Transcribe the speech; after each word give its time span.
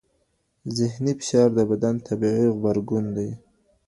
ذهني 0.77 1.13
فشار 1.19 1.49
د 1.57 1.59
بدن 1.71 1.95
طبیعي 2.07 2.45
غبرګون 2.55 3.05
دی. 3.15 3.29